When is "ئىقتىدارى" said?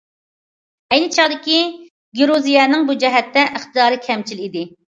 3.53-4.05